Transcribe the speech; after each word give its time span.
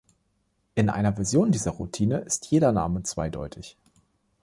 In 0.73 0.89
einer 0.89 1.13
Version 1.13 1.51
dieser 1.51 1.69
Routine 1.69 2.21
ist 2.21 2.47
jeder 2.47 2.71
Name 2.71 3.03
zweideutig. 3.03 3.77